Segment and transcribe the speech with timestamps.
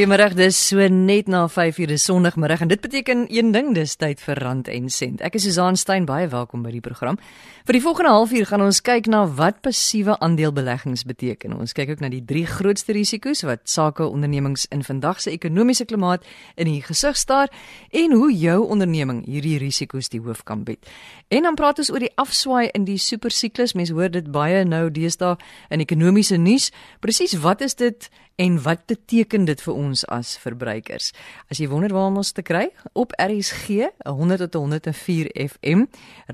[0.00, 4.20] Goeiemôre, dis so net na 5:00 die Sondagmiddag en dit beteken een ding, dis tyd
[4.20, 5.20] vir Rand en Sent.
[5.20, 7.18] Ek is Susan Stein, baie welkom by die program.
[7.66, 11.52] Vir die volgende halfuur gaan ons kyk na wat passiewe aandelebeleggings beteken.
[11.52, 15.84] Ons kyk ook na die drie grootste risiko's wat sake ondernemings in vandag se ekonomiese
[15.84, 16.24] klimaat
[16.56, 17.52] in die gesig staar
[17.92, 20.80] en hoe jou onderneming hierdie risiko's die hoof kan bied.
[21.28, 23.74] En dan praat ons oor die afswaai in die supersiklus.
[23.74, 25.36] Mense hoor dit baie nou deesdae
[25.68, 26.72] in ekonomiese nuus.
[27.00, 31.10] Presies wat is dit en wat beteken dit vir ons as verbruikers?
[31.50, 35.86] As jy wonder waar ons te kry, op RSG 100 tot 104 FM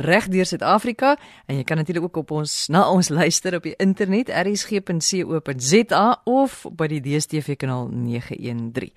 [0.07, 3.77] reg deur Suid-Afrika en jy kan natuurlik ook op ons na ons luister op die
[3.83, 8.93] internet rsg.co.za of by die DStv kanaal 913.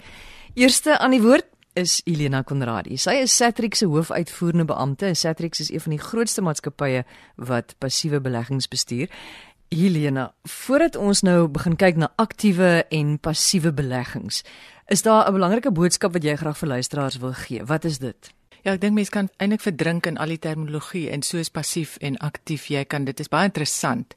[0.59, 2.97] Eerste aan die woord is Elena Konradi.
[2.99, 5.11] Sy is Satrix se hoofuitvoerende beampte.
[5.15, 7.03] Satrix is een van die grootste maatskappye
[7.49, 9.09] wat passiewe beleggings bestuur.
[9.69, 14.41] Helena, voordat ons nou begin kyk na aktiewe en passiewe beleggings,
[14.89, 17.63] is daar 'n belangrike boodskap wat jy graag vir luisteraars wil gee.
[17.63, 18.33] Wat is dit?
[18.63, 22.17] Ja, ek dink mense kan eintlik verdrink in al die terminologie en soos passief en
[22.17, 24.15] aktief jy kan dit is baie interessant.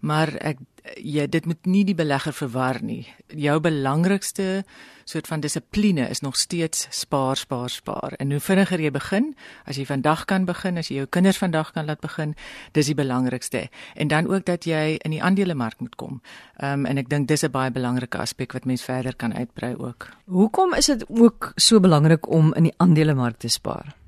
[0.00, 0.58] Maar ek
[0.96, 3.06] jy dit moet nie die belegger verwar nie.
[3.28, 4.64] Jou belangrikste
[5.04, 8.14] soort van dissipline is nog steeds spaar, spaar, spaar.
[8.18, 9.32] En hoe vinniger jy begin,
[9.66, 12.34] as jy vandag kan begin, as jy jou kinders vandag kan laat begin,
[12.72, 13.68] dis die belangrikste.
[13.94, 16.20] En dan ook dat jy in die aandelemark moet kom.
[16.58, 19.74] Ehm um, en ek dink dis 'n baie belangrike aspek wat mens verder kan uitbrei
[19.76, 20.08] ook.
[20.26, 24.01] Hoekom is dit ook so belangrik om in die aandelemark te spaar?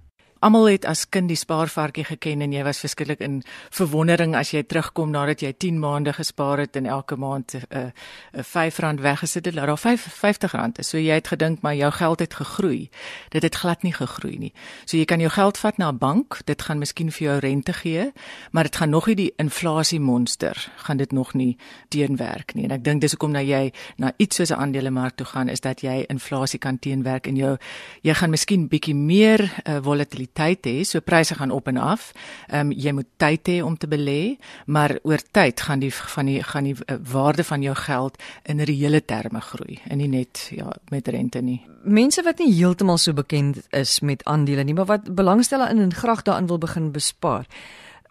[0.45, 3.39] Almal het as kind die spaarvarkie geken en jy was verskriklik in
[3.73, 7.89] verwondering as jy terugkom nadat jy 10 maande gespaar het en elke maand 'n uh,
[8.36, 10.89] uh, R5 weggesit het, laat daar R50 is.
[10.89, 12.91] So jy het gedink maar jou geld het gegroei.
[13.31, 14.52] Dit het glad nie gegroei nie.
[14.85, 17.73] So jy kan jou geld vat na 'n bank, dit gaan miskien vir jou rente
[17.73, 18.13] gee,
[18.52, 21.57] maar dit gaan nog nie die inflasie monster gaan dit nog nie
[21.89, 22.64] teenwerk nie.
[22.64, 25.61] En ek dink dis hoekom nou jy na iets soos 'n aandelemark toe gaan is
[25.61, 27.57] dat jy inflasie kan teenwerk en jou
[28.02, 32.11] jy gaan miskien bietjie meer uh, volatiliteit tyd hê, so pryse gaan op en af.
[32.48, 34.36] Ehm um, jy moet tyd hê om te belê,
[34.67, 38.61] maar oor tyd gaan die van die gaan die uh, waarde van jou geld in
[38.61, 41.61] reële terme groei en nie net ja met rente nie.
[41.84, 45.94] Mense wat nie heeltemal so bekend is met aandele nie, maar wat belangstel in en
[45.94, 47.46] graag daarin wil begin bespaar.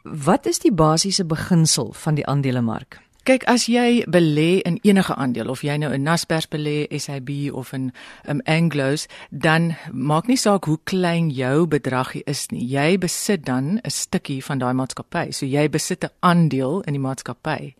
[0.03, 3.02] Wat is die basiese beginsel van die aandelemark?
[3.23, 7.69] Kyk, as jy belê in enige aandeel of jy nou in Naspers belê, SIB of
[7.71, 7.85] in
[8.27, 12.65] um, Anglos, dan maak nie saak hoe klein jou bedrag is nie.
[12.67, 15.31] Jy besit dan 'n stukkie van daai maatskappy.
[15.31, 17.71] So jy besit 'n aandeel in die maatskappy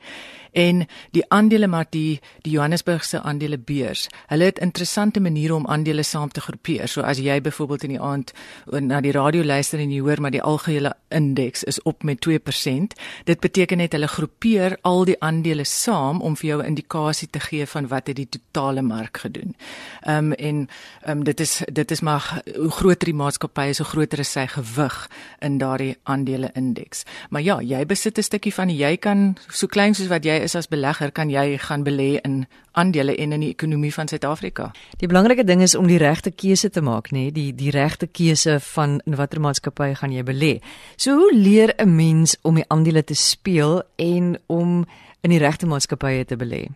[0.54, 4.08] en die aandele maar die die Johannesburgse aandelebeurs.
[4.28, 6.88] Hulle het interessante maniere om aandele saam te groepeer.
[6.88, 8.34] So as jy byvoorbeeld in die aand
[8.66, 12.98] na die radio luister en jy hoor maar die algehele indeks is op met 2%,
[13.24, 17.40] dit beteken net hulle groepeer al die aandele saam om vir jou 'n indikasie te
[17.40, 19.56] gee van wat het die totale mark gedoen.
[20.02, 20.70] Ehm um, en
[21.02, 24.32] ehm um, dit is dit is maar hoe groter die maatskappy is, hoe groter is
[24.32, 25.10] sy gewig
[25.40, 27.04] in daardie aandele indeks.
[27.30, 30.56] Maar ja, jy besit 'n stukkie van jy kan so klein soos wat jy is
[30.56, 32.44] as belegger, kan jy gaan belê in
[32.74, 34.72] aandele en in die ekonomie van Suid-Afrika.
[35.02, 37.32] Die belangrike ding is om die regte keuse te maak, nê, nee?
[37.32, 40.54] die die regte keuse van in watter maatskappy gaan jy belê.
[40.98, 44.86] So hoe leer 'n mens om die aandele te speel en om
[45.22, 46.68] in die regte maatskappye te belê?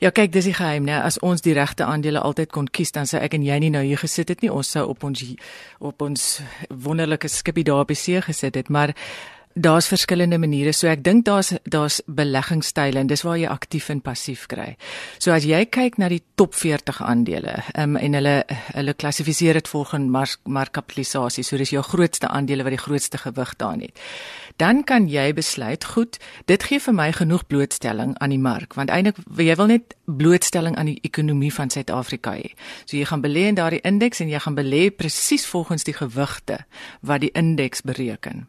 [0.00, 0.96] Ja, kyk, dis die geheim, né?
[1.02, 3.82] As ons die regte aandele altyd kon kies, dan sou ek en jy nie nou
[3.84, 4.52] hier gesit het nie.
[4.52, 5.24] Ons sou op ons
[5.78, 6.28] op ons
[6.68, 8.94] wonderlike skipie daar op die see gesit het, maar
[9.60, 10.72] daar's verskillende maniere.
[10.72, 14.76] So ek dink daar's daar's beleggingsstyle en dis waar jy aktief en passief kry.
[15.18, 18.34] So as jy kyk na die top 40 aandele, um, en hulle
[18.74, 21.44] hulle klassifiseer dit volgens mark, markkapitalisasie.
[21.44, 24.04] So dis jou grootste aandele wat die grootste gewig daarin het.
[24.58, 26.18] Dan kan jy besluit, goed,
[26.50, 30.74] dit gee vir my genoeg blootstelling aan die mark, want eintlik jy wil net blootstelling
[30.76, 32.54] aan die ekonomie van Suid-Afrika hê.
[32.84, 36.64] So jy gaan belê in daardie indeks en jy gaan belê presies volgens die gewigte
[37.06, 38.48] wat die indeks bereken.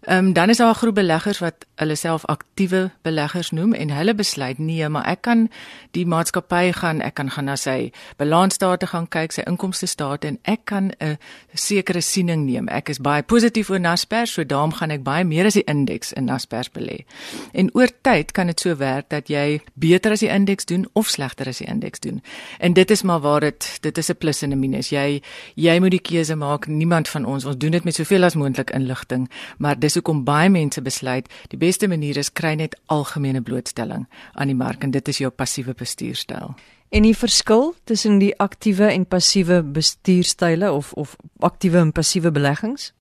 [0.00, 3.90] Ehm um, dan is daar 'n groep beleggers wat hulle self aktiewe beleggers noem en
[3.90, 5.48] hulle besluit nee, maar ek kan
[5.90, 10.38] die maatskappy gaan, ek kan gaan na sy balansstate gaan kyk, sy inkomste state en
[10.42, 11.18] ek kan 'n
[11.54, 12.68] sekere siening neem.
[12.68, 16.12] Ek is baie positief oor Naspers, so daarom gaan ek baie meer as die indeks
[16.12, 17.04] in Naspers belê.
[17.52, 21.08] En oor tyd kan dit so werk dat jy beter as die indeks doen of
[21.08, 22.22] slegter as die indeks doen.
[22.58, 24.88] En dit is maar waar dit dit is 'n plus en 'n minus.
[24.88, 25.22] Jy
[25.54, 26.66] jy moet die keuse maak.
[26.66, 30.50] Niemand van ons, ons doen dit met soveel as moontlik inligting, maar dis hoekom baie
[30.50, 35.08] mense besluit die beste manier is kry net algemene blootstelling aan die mark en dit
[35.08, 36.54] is jou passiewe bestuurstyl.
[36.90, 42.92] En die verskil tussen die aktiewe en passiewe bestuurstyle of of aktiewe en passiewe beleggings?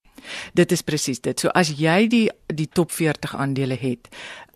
[0.54, 1.40] Dit is presies dit.
[1.40, 4.10] So as jy die die top 40 aandele het,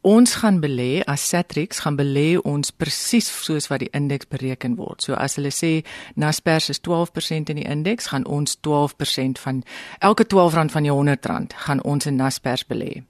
[0.03, 5.01] ons gaan belê as Satrix gaan belê ons presies soos wat die indeks bereken word.
[5.01, 5.71] So as hulle sê
[6.19, 9.63] Naspers is 12% in die indeks, gaan ons 12% van
[10.00, 13.03] elke R12 van jou R100 gaan ons in Naspers belê.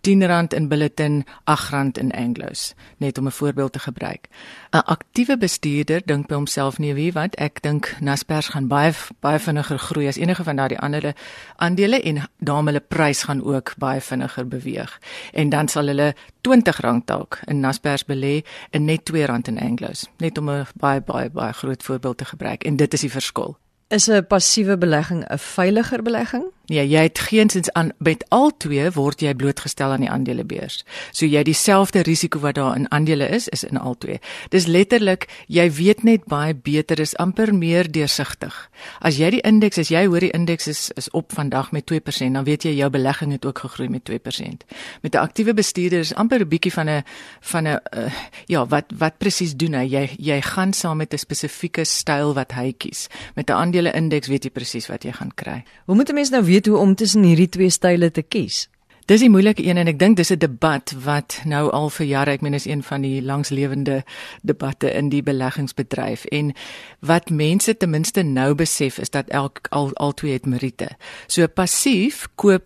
[0.00, 4.28] R10 in Bulletin, R8 in Anglos, net om 'n voorbeeld te gebruik.
[4.70, 9.38] 'n Aktiewe bestuurder dink by homself nee, wie wat ek dink Naspers gaan baie baie
[9.38, 11.14] vinniger groei as enige van daardie ander
[11.56, 15.00] aandele en daarmee hulle prys gaan ook baie vinniger beweeg.
[15.32, 16.14] En dan sal hulle
[16.48, 21.30] R20 dalk in Naspers belê en net R2 in Anglos, net om 'n baie baie
[21.30, 23.56] baie groot voorbeeld te gebruik en dit is die verskil.
[23.88, 26.44] Is 'n passiewe belegging 'n veiliger belegging?
[26.70, 30.84] Ja, jy het geensins aan met al twee word jy blootgestel aan die aandelebeurs.
[31.10, 34.20] So jy dieselfde risiko wat daar in aandele is, is in al twee.
[34.54, 38.54] Dis letterlik jy weet net baie beter is amper meer deursigtig.
[39.02, 42.38] As jy die indeks as jy hoor die indeks is is op vandag met 2%,
[42.38, 44.62] dan weet jy jou belegging het ook gegroei met 2%.
[45.02, 47.02] Met 'n aktiewe bestuurder is amper 'n bietjie van 'n
[47.40, 48.12] van 'n uh,
[48.46, 49.86] ja, wat wat presies doen hy?
[49.90, 53.08] Jy jy gaan saam met 'n spesifieke styl wat hy kies.
[53.34, 55.64] Met 'n aandele indeks weet jy presies wat jy gaan kry.
[55.86, 58.66] Hoe moet 'n mens nou weet weet hoe om tussen hierdie twee style te kies.
[59.08, 62.30] Dis die moeilike een en ek dink dis 'n debat wat nou al vir jare,
[62.30, 64.04] ek meen is een van die langslewende
[64.42, 66.52] debatte in die beleggingsbedryf en
[67.00, 70.88] wat mense ten minste nou besef is dat elk al al twee het meriete.
[71.26, 72.62] So passief koop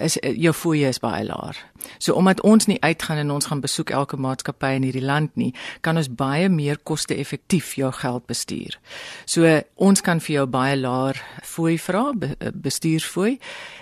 [0.00, 1.56] is jou fooie is baie laag.
[1.98, 5.54] So omdat ons nie uitgaan en ons gaan besoek elke maatskappy in hierdie land nie,
[5.80, 8.78] kan ons baie meer koste-effektief jou geld bestuur.
[9.26, 12.12] So ons kan vir jou baie laer fooi vra,
[12.54, 13.38] bestuursfooi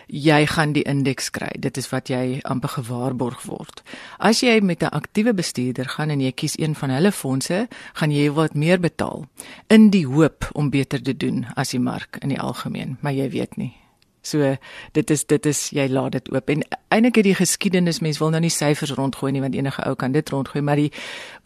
[0.07, 1.51] jy gaan die indeks kry.
[1.59, 3.83] Dit is wat jy amper gewaarborg word.
[4.19, 8.11] As jy met 'n aktiewe bestuurder gaan en jy kies een van hulle fondse, gaan
[8.11, 9.27] jy wat meer betaal
[9.69, 13.31] in die hoop om beter te doen as die mark in die algemeen, maar jy
[13.31, 13.86] weet nie.
[14.27, 14.57] So
[14.93, 18.33] dit is dit is jy laat dit oop en eintlik het die geskiedenis mens wil
[18.35, 20.91] nou nie syfers rondgooi nie want enige ou kan dit rondgooi maar die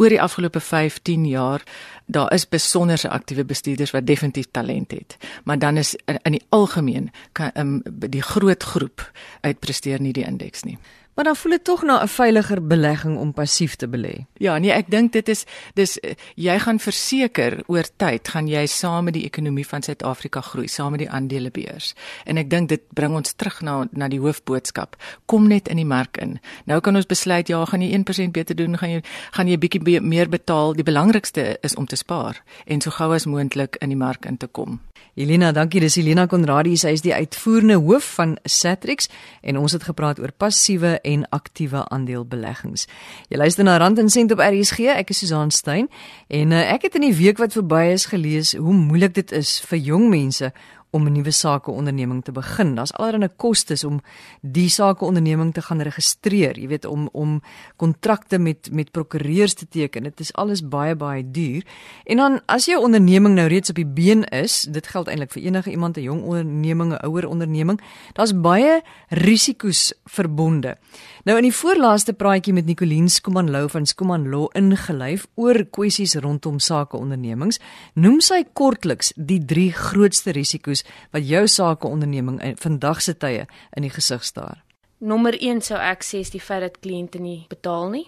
[0.00, 1.65] oor die afgelope 15 jaar
[2.11, 5.17] daar is besonderse aktiewe bestuurders wat definitief talent het.
[5.44, 9.11] Maar dan is in, in die algemeen kan um, die groot groep
[9.41, 10.79] uitpresteer nie die indeks nie.
[11.21, 14.27] Maar dan voel dit tog na 'n veiliger belegging om passief te belê.
[14.33, 15.45] Ja, nee, ek dink dit is
[15.75, 15.99] dis
[16.35, 20.91] jy gaan verseker oor tyd gaan jy saam met die ekonomie van Suid-Afrika groei, saam
[20.91, 21.95] met die aandelebeurs.
[22.25, 24.97] En ek dink dit bring ons terug na na die hoofboodskap.
[25.27, 26.41] Kom net in die mark in.
[26.65, 27.93] Nou kan ons besluit ja, gaan jy
[28.29, 30.73] 1% beter doen, gaan jy gaan jy bietjie be meer betaal.
[30.73, 34.37] Die belangrikste is om te spaar en so gou as moontlik in die mark in
[34.37, 34.81] te kom.
[35.15, 35.81] Elina, dankie.
[35.83, 39.11] Dis Elina Konradi, sy is die uitvoerende hoof van Satrix
[39.43, 42.87] en ons het gepraat oor passiewe en aktiewe aandelebeleggings.
[43.29, 44.91] Jy luister na Rand en Sent op RSG.
[44.95, 45.89] Ek is Susan Stein
[46.29, 49.59] en uh, ek het in die week wat verby is gelees hoe moeilik dit is
[49.71, 50.53] vir jong mense
[50.91, 52.75] om 'n nuwe sakeonderneming te begin.
[52.75, 54.01] Daar's allerlei kostes om
[54.41, 57.43] die sakeonderneming te gaan registreer, jy weet om om
[57.77, 60.03] kontrakte met met prokureurs te teken.
[60.03, 61.65] Dit is alles baie baie duur.
[62.05, 65.43] En dan as jou onderneming nou reeds op die been is, dit geld eintlik vir
[65.43, 67.81] enige iemand 'n jong onderneming, 'n ouer onderneming,
[68.13, 70.77] daar's baie risiko's verbonde.
[71.25, 76.14] Nou in die voorlaaste praatjie met Nicoline Skuman Lou van Skuman Law ingelyf oor kwessies
[76.14, 77.59] rondom sakeondernemings,
[77.95, 83.47] noem sy kortliks die drie grootste risiko's is wat jou sakeonderneming in vandag se tye
[83.77, 84.65] in die gesig staar?
[84.99, 88.07] Nommer 1 sou ek sê is die feit dat kliënte nie betaal nie.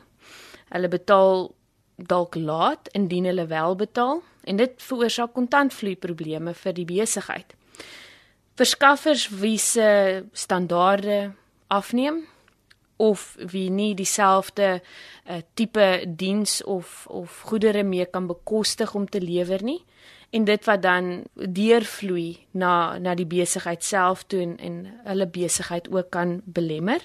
[0.72, 1.52] Hulle betaal
[1.96, 7.54] dalk laat indien hulle wel betaal en dit veroorsaak kontantvloei probleme vir die besigheid.
[8.56, 11.32] Verskaffers wie se standaarde
[11.68, 12.26] afneem
[12.96, 19.20] of wie nie dieselfde uh, tipe diens of of goedere mee kan bekostig om te
[19.20, 19.80] lewer nie
[20.32, 25.90] en dit wat dan deurvloei na na die besigheid self toe en, en hulle besigheid
[25.92, 27.04] ook kan belemmer.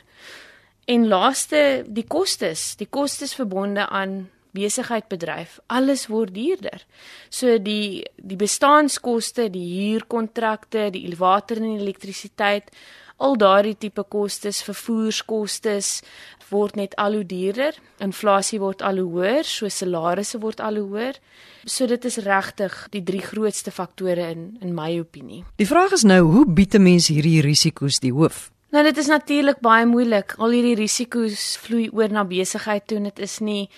[0.87, 6.85] En laaste die kostes, die kostes verbonde aan besigheid bedryf, alles word duurder.
[7.29, 12.71] So die die bestaanskoste, die huurkontrakte, die water en elektrisiteit,
[13.17, 16.01] al daardie tipe kostes, vervoerskostes
[16.49, 17.75] word net al hoe duurder.
[18.03, 21.17] Inflasie word al hoe hoër, so salarisse word al hoe hoër.
[21.65, 25.43] So dit is regtig die drie grootste faktore in in my opinie.
[25.57, 28.51] Die vraag is nou, hoe bied 'n mens hierdie risiko's die hoof?
[28.71, 30.35] Nou dit is natuurlik baie moeilik.
[30.37, 33.69] Al hierdie risiko's vloei oor na besigheid toe en dit is nie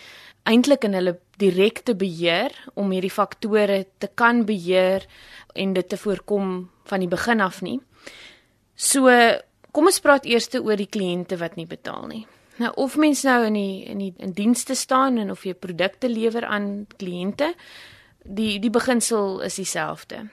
[0.43, 5.05] eintlik in hulle direkte beheer om hierdie faktore te kan beheer
[5.55, 7.79] en dit te voorkom van die begin af nie.
[8.79, 9.11] So
[9.75, 12.25] kom ons praat eers oor die kliënte wat nie betaal nie.
[12.59, 16.09] Nou of mens nou in die in die in dienste staan en of jy produkte
[16.09, 17.53] lewer aan kliënte,
[18.23, 20.29] die die beginsel is dieselfde.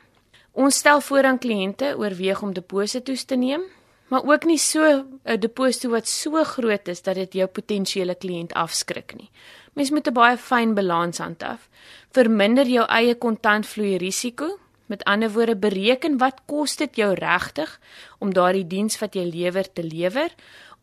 [0.52, 3.66] Ons stel voor aan kliënte oorweeg om deposito's te neem
[4.08, 8.52] maar ook nie so 'n deposito wat so groot is dat dit jou potensiële kliënt
[8.52, 9.30] afskrik nie.
[9.72, 11.68] Mens moet 'n baie fyn balans handhaaf.
[12.10, 14.58] Verminder jou eie kontantvloei risiko.
[14.86, 17.80] Met ander woorde, bereken wat kos dit jou regtig
[18.18, 20.30] om daardie diens wat jy lewer te lewer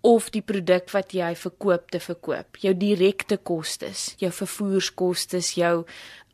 [0.04, 2.60] of die produk wat jy verkoop te verkoop.
[2.60, 5.86] Jou direkte kostes, jou vervoerskostes, jou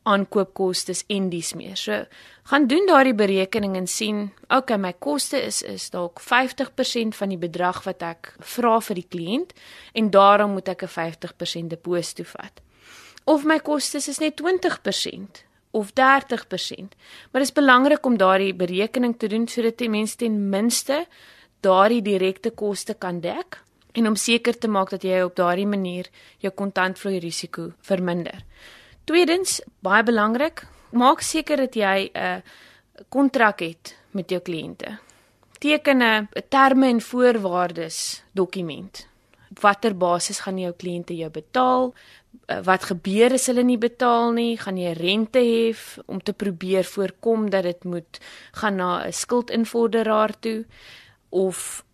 [0.08, 1.76] aankoopkostes en dies meer.
[1.78, 2.04] So
[2.50, 7.38] gaan doen daardie berekening en sien, okay, my koste is is dalk 50% van die
[7.38, 9.54] bedrag wat ek vra vir die kliënt
[9.94, 12.60] en daarom moet ek 'n 50% deposito vat.
[13.24, 16.94] Of my kostes is net 20% of 30%.
[17.30, 21.06] Maar dit is belangrik om daardie berekening te doen sodat die mens ten minste
[21.60, 23.60] daardie direkte koste kan dek
[23.92, 26.08] en om seker te maak dat jy op daardie manier
[26.38, 28.44] jou kontantvloei risiko verminder.
[29.04, 30.62] Tweedens, baie belangrik,
[30.92, 32.42] maak seker dat jy 'n
[33.08, 34.98] kontrak het met jou kliënte.
[35.58, 39.08] Teken 'n terme en voorwaardes dokument.
[39.60, 41.94] Watter basis gaan jou kliënte jou betaal?
[42.64, 44.56] Wat gebeur as hulle nie betaal nie?
[44.58, 45.70] Gaan jy rente hê
[46.06, 48.18] om te probeer voorkom dat dit moet
[48.52, 50.64] gaan na 'n skuldinvorderaar toe
[51.30, 51.84] of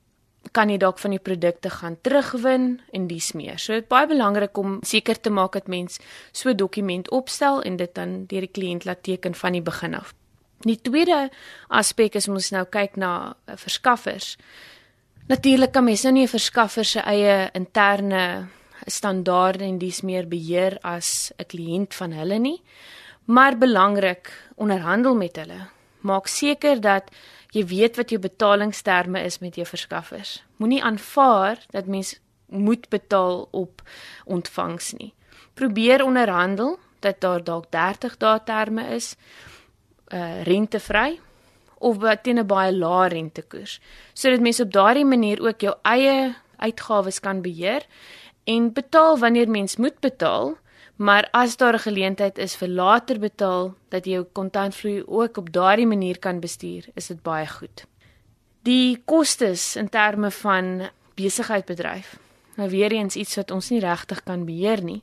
[0.53, 3.59] kan jy dalk van die produkte gaan terugwin en dis meer.
[3.59, 5.99] So dit is baie belangrik om seker te maak dat mens
[6.33, 10.15] so dokument opstel en dit dan deur die kliënt laat teken van die begin af.
[10.65, 11.31] Die tweede
[11.69, 14.37] aspek is ons nou kyk na eh, verskaffers.
[15.29, 18.49] Natuurlik kan mens nou nie 'n verskaffer se eie interne
[18.87, 22.63] standaarde en dis meer beheer as 'n kliënt van hulle nie.
[23.25, 25.69] Maar belangrik, onderhandel met hulle.
[26.01, 27.11] Maak seker dat
[27.51, 30.45] jy weet wat jou betalingsterme is met jou verskaffers.
[30.57, 33.83] Moenie aanvaar dat mens moet betaal op
[34.25, 35.15] ontvangs nie.
[35.55, 39.17] Probeer onderhandel dat daar dalk 30 dae terme is
[40.15, 41.21] uh rentevry
[41.79, 43.81] of teen 'n baie lae rentekoers
[44.15, 47.83] sodat mens op daardie manier ook jou eie uitgawes kan beheer
[48.47, 50.57] en betaal wanneer mens moet betaal
[50.97, 55.53] Maar as daar 'n geleentheid is vir later betaal dat jy jou kontantvloei ook op
[55.53, 57.85] daardie manier kan bestuur, is dit baie goed.
[58.63, 62.19] Die kostes in terme van besigheidsbedryf.
[62.55, 65.03] Nou weer eens iets wat ons nie regtig kan beheer nie.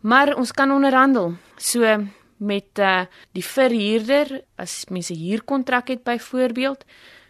[0.00, 1.34] Maar ons kan onderhandel.
[1.56, 3.00] So met uh,
[3.32, 6.84] die verhuurder as mense huurkontrak het byvoorbeeld,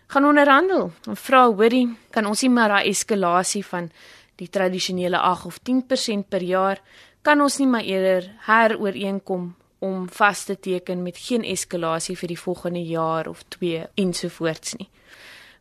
[0.06, 0.92] gaan onderhandel.
[1.06, 3.90] En vra hoorie, kan ons nie maar daai eskalasie van
[4.36, 6.80] die tradisionele 8 of 10% per jaar
[7.22, 12.38] kan ons nie maar eerder herooreenkom om vas te teken met geen eskalasie vir die
[12.38, 14.88] volgende jaar of 2 ensovoorts nie.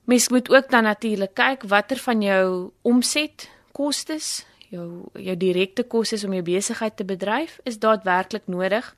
[0.05, 6.23] Mens moet ook dan natuurlik kyk watter van jou omset kostes, jou jou direkte kostes
[6.23, 8.95] om jou besigheid te bedryf is daadwerklik nodig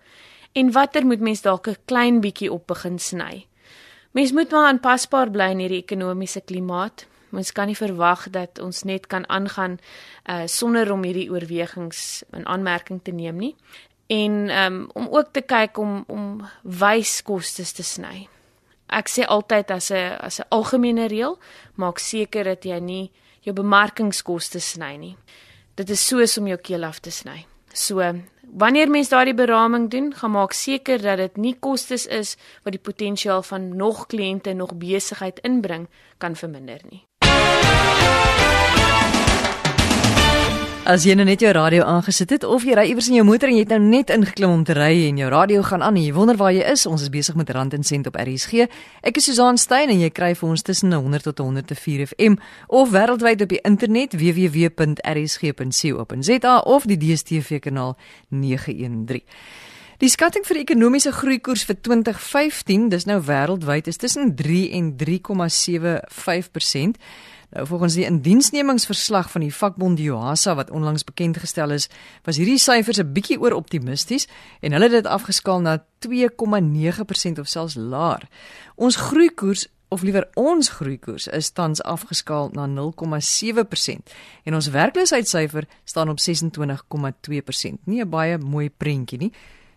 [0.53, 3.47] en watter moet mens dalk 'n klein bietjie op begin sny.
[4.11, 7.07] Mens moet maar aanpasbaar bly in hierdie ekonomiese klimaat.
[7.33, 9.79] Ons kan nie verwag dat ons net kan aangaan
[10.29, 13.55] uh sonder om hierdie oorwegings in aanmerking te neem nie.
[14.07, 18.27] En um om ook te kyk om om wyskoste te sny.
[18.87, 21.39] Ek sê altyd as 'n as 'n algemene reël,
[21.75, 23.11] maak seker dat jy nie
[23.41, 25.17] jou bemarkingskoste sny nie.
[25.75, 27.45] Dit is soos om jou keel af te sny.
[27.73, 28.13] So,
[28.53, 32.81] wanneer mens daardie beraming doen, gaan maak seker dat dit nie kostes is wat die
[32.81, 35.87] potensiaal van nog kliënte nog besigheid inbring
[36.17, 37.01] kan verminder nie.
[40.83, 43.47] As jy nou net jou radio aangesit het of jy ry iewers in jou motor
[43.47, 46.03] en jy het nou net ingeklim om te ry en jou radio gaan aan en
[46.03, 48.67] jy wonder waar jy is, ons is besig met Rand en Sent op RSG.
[48.99, 52.35] Ek is Susan Stein en jy kry vir ons tussen 100 tot 104 FM
[52.67, 54.99] of wêreldwyd op die internet www.rsg.co.za
[56.75, 57.95] of die DStv kanaal
[58.27, 59.23] 913.
[60.03, 64.99] Die skatting vir die ekonomiese groeikoers vir 2015, dis nou wêreldwyd, is tussen 3 en
[64.99, 66.99] 3,75%.
[67.53, 71.85] Nou volgens die indiensnemingsverslag van die vakbond Joasa wat onlangs bekend gestel is,
[72.25, 74.27] was hierdie syfers 'n bietjie oor optimisties
[74.59, 78.27] en hulle het dit afgeskaal na 2,9% of selfs laer.
[78.75, 86.09] Ons groeikoers of liewer ons groeikoers is tans afgeskaal na 0,7% en ons werkloosheidssyfer staan
[86.09, 87.85] op 26,2%.
[87.85, 89.33] Nie 'n baie mooi prentjie nie.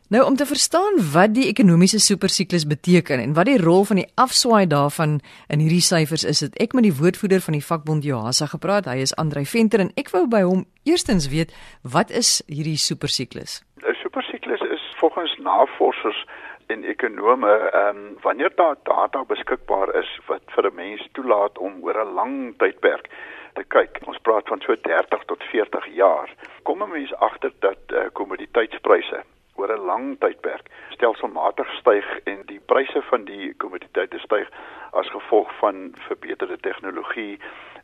[0.09, 4.07] Nou om te verstaan wat die ekonomiese supersiklus beteken en wat die rol van die
[4.15, 5.17] afswaai daarvan
[5.51, 8.87] in hierdie syfers is, het ek met die woordvoerder van die vakbond Joasa gepraat.
[8.87, 11.51] Hy is Andrei Venter en ek wou by hom eerstens weet
[11.83, 13.59] wat is hierdie supersiklus?
[13.83, 16.25] 'n Supersiklus is volgens navorsers
[16.71, 21.83] en ekonome, ehm um, wanneer daar data beskikbaar is wat vir 'n mens toelaat om
[21.83, 23.11] oor 'n lang tydperk
[23.55, 23.99] te kyk.
[24.07, 26.31] Ons praat van so 30 tot 40 jaar.
[26.63, 32.61] Kom 'n mens agter dat uh, kommoditeitspryse oor 'n lang tydperk stelselmatig styg en die
[32.67, 34.51] pryse van die kommoditeite styg
[34.93, 37.39] as gevolg van verbeterde tegnologie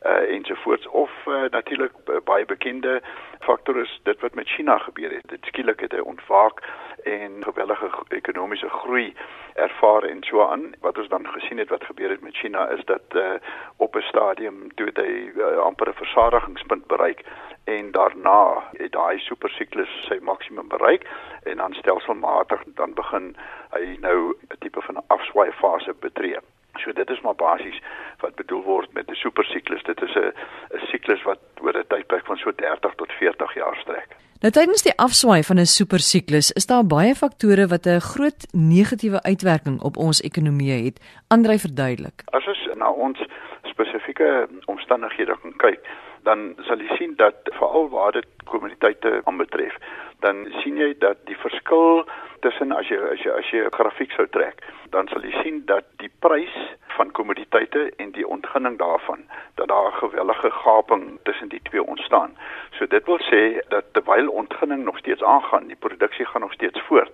[0.05, 1.91] uh, ensovoorts of uh, natuurlik
[2.23, 3.01] baie bekende
[3.39, 5.27] faktor is dit wat met China gebeur het.
[5.29, 6.63] Dit skielik het hy ontwaak
[7.03, 9.15] en gewellige ekonomiese groei
[9.53, 10.71] ervaar en so aan.
[10.79, 13.33] Wat ons dan gesien het wat gebeur het met China is dat uh,
[13.77, 17.25] op 'n stadium toe hy uh, amper 'n versadigingspunt bereik
[17.63, 21.07] en daarna het daai supersiklus sy maksimum bereik
[21.43, 23.35] en dan stelselmatig dan begin
[23.71, 26.37] hy nou 'n tipe van 'n afswaai fase betree.
[26.77, 27.81] So dit is maar basies
[28.19, 29.83] wat bedoel word met 'n supersiklus.
[29.83, 30.33] Dit is 'n
[30.73, 34.15] 'n siklus wat oor 'n tydperk van so 30 tot 40 jaar strek.
[34.43, 39.21] Nou tydens die afswaai van 'n supersiklus is daar baie faktore wat 'n groot negatiewe
[39.21, 40.99] uitwerking op ons ekonomie het.
[41.27, 42.21] Andrei verduidelik.
[42.25, 43.19] As ons na ons
[43.63, 45.79] spesifieke omstandighede kan kyk,
[46.23, 49.75] dan sal jy sien dat veral waar dit kommoditeite aanbetref,
[50.19, 52.05] dan sien jy dat die verskil
[52.45, 55.65] tussen as jy as jy as jy 'n grafiek sou trek, dan sal jy sien
[55.65, 56.55] dat die prys
[56.97, 59.23] van kommoditeite en die ontginning daarvan
[59.55, 62.37] dat daar 'n gewellige gaping tussen die twee ontstaan.
[62.77, 66.81] So dit wil sê dat terwyl ontginning nog steeds aangaan, die produksie gaan nog steeds
[66.81, 67.11] voort,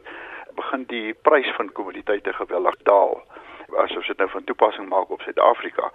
[0.56, 3.22] begin die prys van kommoditeite geweldig daal.
[3.78, 5.92] As ons dit nou van toepassing maak op Suid-Afrika,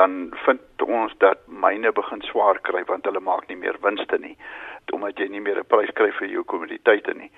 [0.00, 4.36] dan vind ons dat myne begin swaar kry want hulle maak nie meer winste nie
[4.96, 7.30] omdat jy nie meer 'n prys kry vir jou kommoditeite nie.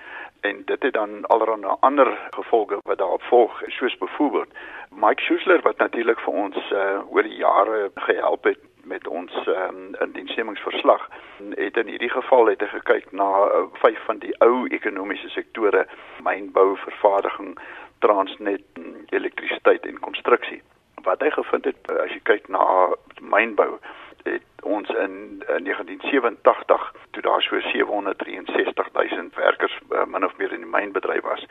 [0.49, 4.55] En dit het dan allerlei ander gevolge wat daarop volg soos byvoorbeeld
[4.91, 9.95] Mike Schuessler wat natuurlik vir ons uh, oor die jare gehelp het met ons um,
[10.01, 11.09] indiensnemingsverslag
[11.55, 15.87] het in hierdie geval het hy gekyk na uh, vyf van die ou ekonomiese sektore
[16.25, 17.59] mynbou vervaardiging
[17.99, 18.65] transnet
[19.11, 20.63] elektrisiteit en konstruksie
[21.03, 23.79] wat hy gevind het as jy kyk na mynbou
[24.23, 30.61] het ons in, in 1987 toe daar so 763000 werkers uh, min of meer in
[30.61, 31.47] die mynbedryf was.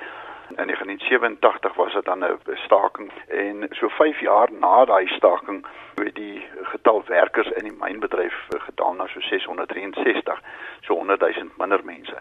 [0.49, 6.15] In 1987 was dit dan 'n staking en so 5 jaar na daai staking het
[6.15, 10.41] die getal werkers in die mynbedryf gedaal na so 663,
[10.81, 12.17] so 100000 minder mense.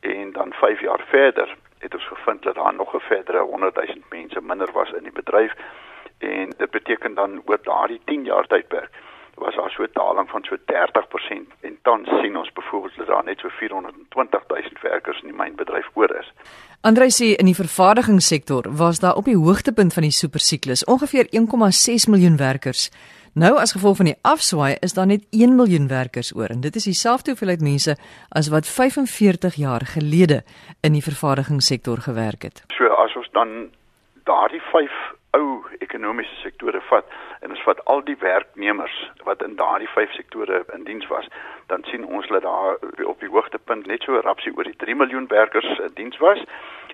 [0.00, 4.40] En dan 5 jaar verder het ons gevind dat daar nog 'n verdere 100000 mense
[4.40, 5.52] minder was in die bedryf
[6.18, 8.90] en dit beteken dan oor daardie 10 jaar tydperk
[9.38, 13.24] was daar so 'n daling van so 30% en tans sien ons byvoorbeeld dat daar
[13.24, 16.32] net so 420 000 werkers in die mynbedryf oor is.
[16.80, 22.08] Andrei sê in die vervaardigingssektor was daar op die hoogtepunt van die supersiklus ongeveer 1,6
[22.08, 22.90] miljoen werkers.
[23.32, 26.76] Nou as gevolg van die afswaai is daar net 1 miljoen werkers oor en dit
[26.76, 27.96] is dieselfde hoeveelheid mense
[28.28, 30.42] as wat 45 jaar gelede
[30.80, 32.64] in die vervaardigingssektor gewerk het.
[32.72, 33.70] So as ons dan
[34.28, 34.96] daardie 5
[35.36, 37.12] ou ekonomiese sektore vat
[37.44, 38.96] en ons vat al die werknemers
[39.28, 41.28] wat in daardie vyf sektore in diens was,
[41.72, 45.28] dan sien ons dat daar op die hoogtepunt net so rapsie oor die 3 miljoen
[45.32, 46.44] werkers in diens was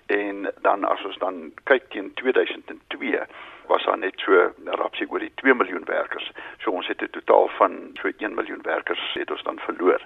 [0.07, 3.23] en dan as ons dan kyk teen 2002
[3.67, 6.27] was daar net so rapsie oor die 2 miljoen werkers.
[6.61, 10.03] So ons het 'n totaal van so 1 miljoen werkers het ons dan verloor.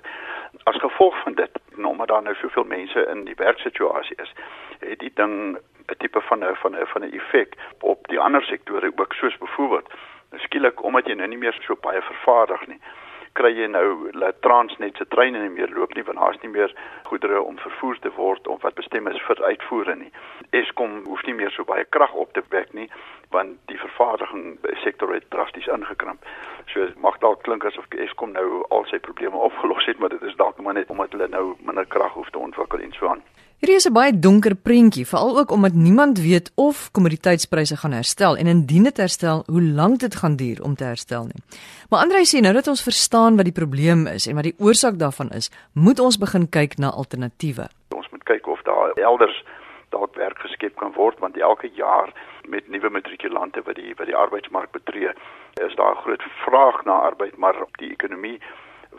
[0.64, 4.32] As gevolg van dit, nou maar daar nou soveel mense in die werksituasie is,
[4.78, 5.58] het die ding
[5.88, 9.38] 'n tipe van 'n van 'n van 'n effek op die ander sektore ook soos
[9.38, 9.92] byvoorbeeld
[10.36, 12.80] skielik omdat jy nou nie meer so baie vervaardig nie
[13.38, 16.72] kry jy nou dat Transnet se treine nie meer loop nie want daar's nie meer
[17.10, 20.10] goedere om vervoer te word of wat bestem is vir uitvoere nie.
[20.50, 22.88] Eskom hoef nie meer so baie krag op te wek nie
[23.30, 26.24] want die vervaardiging sektor het drasties ingekrimp.
[26.72, 30.36] So mag dalk klink asof Eskom nou al sy probleme opgelos het, maar dit is
[30.36, 33.22] dalk maar net omdat hulle nou minder krag hoef te ontwikkel en so aan.
[33.58, 38.36] Hierdie is 'n baie donker prentjie, veral ook omdat niemand weet of kommoditeitspryse gaan herstel
[38.36, 41.42] en indien dit herstel, hoe lank dit gaan duur om te herstel nie.
[41.90, 44.98] Maar Andre sê nou dat ons verstaan wat die probleem is en wat die oorsaak
[44.98, 47.66] daarvan is, moet ons begin kyk na alternatiewe.
[47.90, 49.44] Ons moet kyk of daar elders
[49.90, 52.12] dalk werk geskep kan word want elke jaar
[52.48, 55.12] met nuwe matrikulante wat die wat die arbeidsmark betree,
[55.66, 58.40] is daar 'n groot vraag na arbeid, maar die ekonomie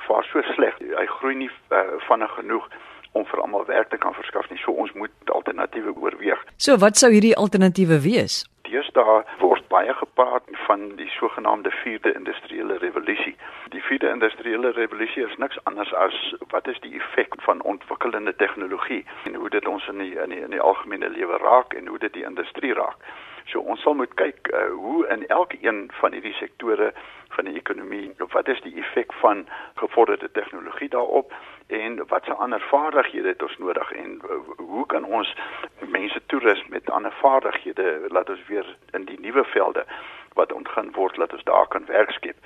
[0.07, 0.77] vaar so sleg.
[0.79, 2.69] Hy groei nie uh, vinnig genoeg
[3.11, 4.59] om vir almal werk te kan verskaf nie.
[4.61, 6.45] So ons moet alternatiewe oorweeg.
[6.57, 8.43] So wat sou hierdie alternatiewe wees?
[8.69, 13.35] Deesdae word baie gepraat van die sogenaamde vierde industriële revolusie.
[13.73, 16.17] Die vierde industriële revolusie is niks anders as
[16.53, 20.43] wat is die effek van ontwikkelende tegnologie en hoe dit ons in die in die,
[20.45, 23.01] in die algemene lewe raak en hoe dit die industrie raak.
[23.49, 26.91] So ons sal moet kyk uh, hoe in elke een van hierdie sektore
[27.33, 29.47] van die ekonomie wat is die effek van
[29.81, 31.33] gevorderde tegnologie daarop
[31.67, 34.21] en watse ander vaardighede het ons nodig en
[34.57, 35.33] hoe kan ons
[35.79, 39.85] mense toerus met ander vaardighede laat ons weer in die nuwe velde
[40.37, 42.37] wat ontgin word laat ons daar kan werk skep.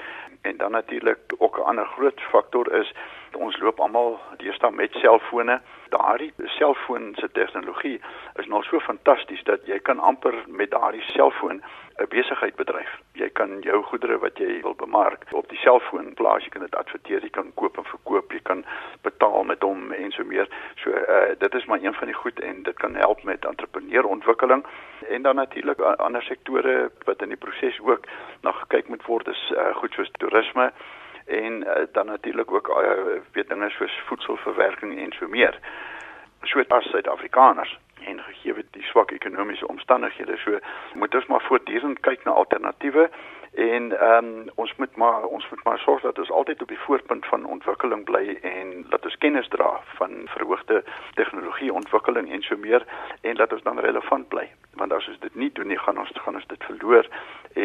[0.42, 2.94] En dan natuurlik ook 'n ander groot faktor is
[3.36, 5.60] ons loop almal deesdae met selfone.
[5.94, 8.00] Daardie selfoon se tegnologie
[8.42, 11.62] is nou so fantasties dat jy kan amper met daardie selfoon
[12.02, 12.90] 'n besigheid bedryf.
[13.14, 16.76] Jy kan jou goedere wat jy wil bemark op die selfoon plaas, jy kan dit
[16.76, 18.66] adverteer, jy kan koop en verkoop, jy kan
[19.02, 20.48] betaal met hom en so meer.
[20.76, 24.66] So uh dit is maar een van die goed en dit kan help met entrepreneurontwikkeling
[25.10, 28.06] en dan natuurlik ander sektore wat in die proses ook
[28.42, 30.72] na gekyk moet word is uh, goed soos toerisme
[31.26, 35.60] en uh, dan natuurlik ook uh, weet dinge soos voedselverwerking en so meer.
[36.44, 40.60] So as Suid-Afrikaners en gegee die swak ekonomiese omstandighede so
[40.94, 43.10] moet ons maar voortdurend kyk na alternatiewe
[43.54, 47.26] en um, ons moet maar ons moet maar sorg dat ons altyd op die voorpunt
[47.26, 50.84] van ontwikkeling bly en dat ons kennis dra van verhoogde
[51.20, 52.86] tegnologie ontwikkeling en so meer
[53.22, 54.50] en dat ons dan relevant bly
[54.82, 57.08] want as ons dit nie doen nie gaan ons gaan ons dit verloor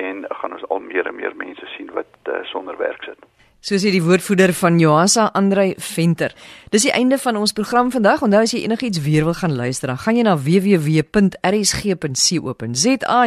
[0.05, 3.83] en gaan ons al meer en meer mense sien wat uh, sonder werk sit Soos
[3.83, 6.31] hy die woordvoerder van Joasa Andrei Venter.
[6.71, 8.23] Dis die einde van ons program vandag.
[8.23, 11.35] Onthou as jy enigiets weer wil gaan luister, dan gaan jy na www.rsg.co.za.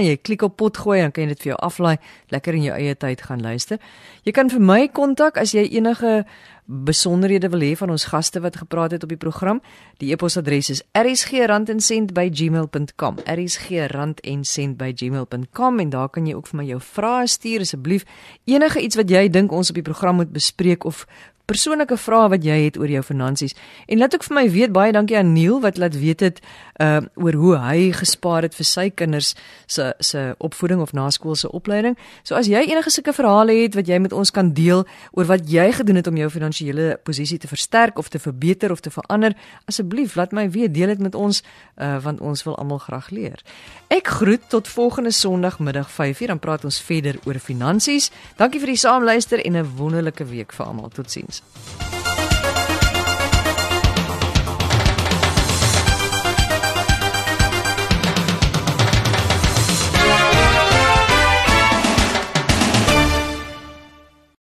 [0.06, 2.00] Jy klik op potgooi en kan jy dit vir jou aflaai,
[2.32, 3.76] lekker in jou eie tyd gaan luister.
[4.24, 6.24] Jy kan vir my kontak as jy enige
[6.72, 9.62] besonderhede wil hê van ons gaste wat gepraat het op die program.
[10.00, 13.16] Die e-posadres is rsg@gmail.com.
[13.26, 18.04] rsg@gmail.com en daar kan jy ook vir my jou vrae stuur asseblief.
[18.46, 21.08] Enige iets wat jy dink ons op die program moet bespreek of
[21.45, 23.56] persoonlike vrae wat jy het oor jou finansies
[23.88, 26.41] en laat ook vir my weet baie dankie aan Neil wat laat weet het
[26.82, 29.34] uh oor hoe hy gespaar het vir sy kinders
[29.67, 31.97] se se opvoeding of naskoolse opleiding.
[32.23, 35.49] So as jy enige sulke verhale het wat jy met ons kan deel oor wat
[35.49, 39.36] jy gedoen het om jou finansiële posisie te versterk of te verbeter of te verander,
[39.65, 41.43] asseblief laat my weet, deel dit met ons
[41.77, 43.43] uh want ons wil almal graag leer.
[43.89, 48.12] Ek groet tot volgende Sondagmiddag 5:00 dan praat ons verder oor finansies.
[48.38, 50.89] Dankie vir die saamluister en 'n wonderlike week vir almal.
[50.89, 51.31] Totsiens.
[51.32, 52.01] Productions.